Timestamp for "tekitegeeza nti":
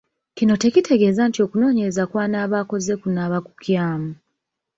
0.63-1.39